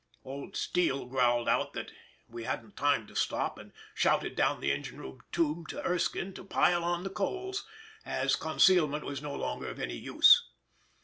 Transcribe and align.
Old 0.25 0.57
Steele 0.57 1.05
growled 1.05 1.47
out 1.47 1.73
that 1.73 1.91
we 2.27 2.43
hadn't 2.45 2.75
time 2.75 3.05
to 3.05 3.15
stop, 3.15 3.59
and 3.59 3.71
shouted 3.93 4.35
down 4.35 4.59
the 4.59 4.71
engine 4.71 4.97
room 4.99 5.21
tube 5.31 5.67
to 5.67 5.85
Erskine 5.87 6.33
to 6.33 6.43
pile 6.43 6.83
on 6.83 7.03
the 7.03 7.11
coals, 7.11 7.67
as 8.03 8.35
concealment 8.35 9.05
was 9.05 9.21
no 9.21 9.35
longer 9.35 9.67
of 9.67 9.79
any 9.79 9.95
use. 9.97 10.49